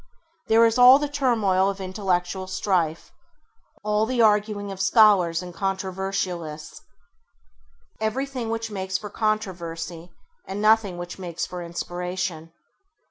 There 0.47 0.65
is 0.65 0.79
all 0.79 0.97
the 0.97 1.07
turmoil 1.07 1.69
of 1.69 1.79
intellectual 1.79 2.47
strife, 2.47 3.11
all 3.83 4.07
the 4.07 4.19
arguing 4.19 4.71
of 4.71 4.81
scholars 4.81 5.43
and 5.43 5.53
controversialists, 5.53 6.81
everything 7.99 8.49
which 8.49 8.71
makes 8.71 8.97
for 8.97 9.11
controversy 9.11 10.11
and 10.47 10.59
nothing 10.59 10.97
which 10.97 11.19
makes 11.19 11.45
for 11.45 11.61
inspiration. 11.61 12.51